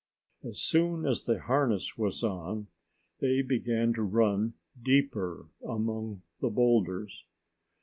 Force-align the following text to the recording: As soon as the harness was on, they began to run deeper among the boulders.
As 0.43 0.59
soon 0.59 1.05
as 1.05 1.25
the 1.27 1.41
harness 1.41 1.95
was 1.95 2.23
on, 2.23 2.65
they 3.19 3.43
began 3.43 3.93
to 3.93 4.01
run 4.01 4.55
deeper 4.81 5.45
among 5.63 6.23
the 6.39 6.49
boulders. 6.49 7.23